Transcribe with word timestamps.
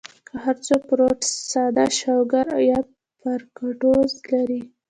کۀ 0.27 0.33
هر 0.43 0.55
څو 0.65 0.75
فروټس 0.87 1.31
ساده 1.51 1.85
شوګر 1.99 2.47
يا 2.69 2.79
فرکټوز 3.19 4.11
لري 4.31 4.61